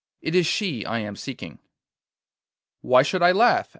It 0.19 0.33
is 0.33 0.47
she 0.47 0.83
I 0.83 0.97
am 1.01 1.15
seeking.' 1.15 1.59
'Why 2.81 3.03
should 3.03 3.21
I 3.21 3.33
laugh? 3.33 3.69